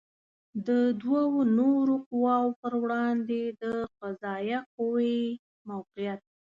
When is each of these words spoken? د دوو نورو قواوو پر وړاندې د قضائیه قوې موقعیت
د 0.67 0.69
دوو 1.01 1.21
نورو 1.59 1.93
قواوو 2.09 2.57
پر 2.61 2.73
وړاندې 2.83 3.41
د 3.61 3.63
قضائیه 3.99 4.59
قوې 4.75 5.19
موقعیت 5.69 6.21